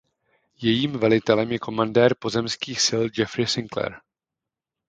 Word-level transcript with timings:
Jejím 0.61 0.91
velitelem 0.97 1.51
je 1.51 1.59
komandér 1.59 2.15
Pozemských 2.19 2.81
sil 2.87 3.03
Jeffrey 3.17 3.47
Sinclair. 3.47 3.91